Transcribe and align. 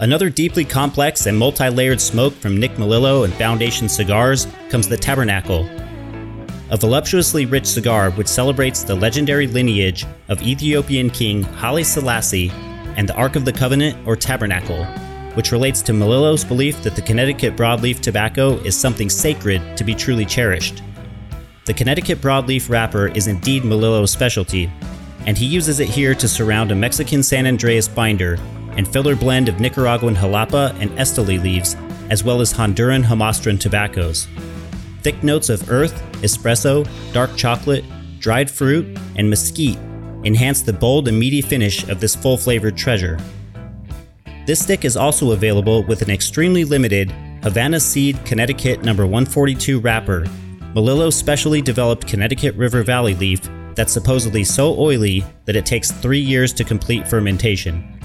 Another 0.00 0.30
deeply 0.30 0.64
complex 0.64 1.26
and 1.26 1.36
multi 1.36 1.68
layered 1.68 2.00
smoke 2.00 2.32
from 2.34 2.56
Nick 2.56 2.70
Melillo 2.76 3.24
and 3.24 3.34
Foundation 3.34 3.88
Cigars 3.88 4.46
comes 4.68 4.86
the 4.86 4.96
Tabernacle, 4.96 5.68
a 6.70 6.76
voluptuously 6.76 7.46
rich 7.46 7.66
cigar 7.66 8.12
which 8.12 8.28
celebrates 8.28 8.84
the 8.84 8.94
legendary 8.94 9.48
lineage 9.48 10.06
of 10.28 10.40
Ethiopian 10.40 11.10
King 11.10 11.42
Haile 11.42 11.82
Selassie 11.82 12.52
and 12.96 13.08
the 13.08 13.14
Ark 13.14 13.34
of 13.34 13.44
the 13.44 13.52
Covenant 13.52 13.98
or 14.06 14.14
Tabernacle, 14.14 14.84
which 15.34 15.50
relates 15.50 15.82
to 15.82 15.92
Melillo's 15.92 16.44
belief 16.44 16.80
that 16.84 16.94
the 16.94 17.02
Connecticut 17.02 17.56
broadleaf 17.56 17.98
tobacco 17.98 18.56
is 18.58 18.78
something 18.78 19.10
sacred 19.10 19.76
to 19.76 19.82
be 19.82 19.96
truly 19.96 20.24
cherished. 20.24 20.80
The 21.64 21.74
Connecticut 21.74 22.20
broadleaf 22.20 22.70
wrapper 22.70 23.08
is 23.08 23.26
indeed 23.26 23.64
Melillo's 23.64 24.12
specialty, 24.12 24.70
and 25.26 25.36
he 25.36 25.46
uses 25.46 25.80
it 25.80 25.88
here 25.88 26.14
to 26.14 26.28
surround 26.28 26.70
a 26.70 26.76
Mexican 26.76 27.24
San 27.24 27.48
Andreas 27.48 27.88
binder 27.88 28.38
and 28.78 28.88
filler 28.88 29.14
blend 29.14 29.50
of 29.50 29.60
Nicaraguan 29.60 30.14
Jalapa 30.14 30.74
and 30.80 30.90
Esteli 30.92 31.42
leaves, 31.42 31.76
as 32.08 32.24
well 32.24 32.40
as 32.40 32.54
Honduran 32.54 33.04
Jamastran 33.04 33.60
tobaccos. 33.60 34.26
Thick 35.02 35.22
notes 35.22 35.50
of 35.50 35.70
earth, 35.70 36.02
espresso, 36.22 36.88
dark 37.12 37.36
chocolate, 37.36 37.84
dried 38.18 38.50
fruit, 38.50 38.98
and 39.16 39.28
mesquite 39.28 39.78
enhance 40.24 40.62
the 40.62 40.72
bold 40.72 41.08
and 41.08 41.18
meaty 41.18 41.40
finish 41.40 41.86
of 41.88 42.00
this 42.00 42.14
full 42.14 42.36
flavored 42.36 42.76
treasure. 42.76 43.18
This 44.46 44.60
stick 44.60 44.84
is 44.84 44.96
also 44.96 45.32
available 45.32 45.84
with 45.84 46.02
an 46.02 46.10
extremely 46.10 46.64
limited 46.64 47.10
Havana 47.42 47.78
Seed 47.78 48.24
Connecticut 48.24 48.82
No. 48.82 48.94
142 48.94 49.78
wrapper, 49.78 50.24
Melillo's 50.74 51.16
specially 51.16 51.62
developed 51.62 52.06
Connecticut 52.06 52.54
River 52.56 52.82
Valley 52.82 53.14
leaf 53.14 53.40
that's 53.74 53.92
supposedly 53.92 54.42
so 54.42 54.78
oily 54.78 55.24
that 55.44 55.54
it 55.54 55.64
takes 55.64 55.90
three 55.92 56.20
years 56.20 56.52
to 56.54 56.64
complete 56.64 57.06
fermentation. 57.06 57.97